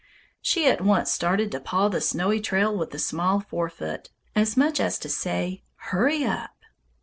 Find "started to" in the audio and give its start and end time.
1.11-1.59